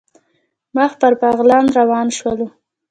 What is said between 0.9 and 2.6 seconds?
پر بغلان روان شولو.